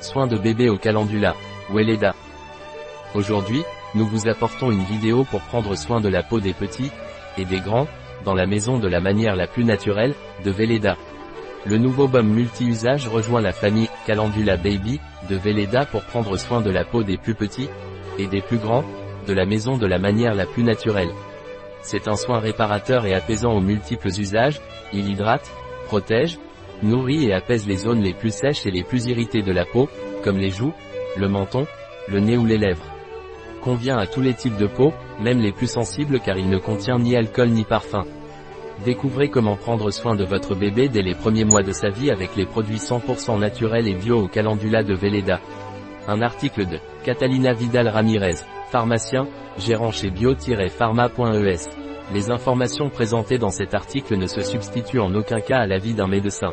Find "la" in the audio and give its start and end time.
6.08-6.22, 8.34-8.46, 8.88-9.00, 9.36-9.46, 13.40-13.52, 16.70-16.84, 19.32-19.46, 19.86-19.98, 20.34-20.46, 29.52-29.64